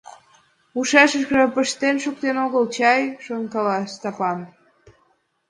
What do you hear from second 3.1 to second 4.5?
шонкала Стапан.